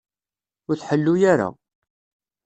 Ur 0.69 0.75
tḥellu 0.77 1.13
ara. 1.31 1.49